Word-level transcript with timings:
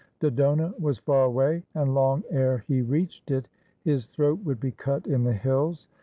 Dodona 0.19 0.73
was 0.79 0.97
far 0.97 1.25
away, 1.25 1.61
and 1.75 1.93
long 1.93 2.23
ere 2.31 2.65
he 2.67 2.81
reached 2.81 3.29
it 3.29 3.47
his 3.83 4.07
throat 4.07 4.39
would 4.43 4.59
be 4.59 4.71
cut 4.71 5.05
in 5.05 5.23
the 5.23 5.33
hills. 5.33 5.87